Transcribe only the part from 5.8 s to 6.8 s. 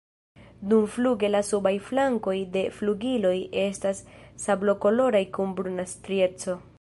strieco.